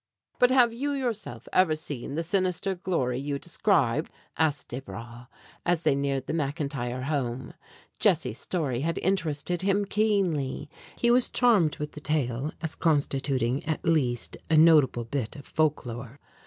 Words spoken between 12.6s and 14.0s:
as constituting at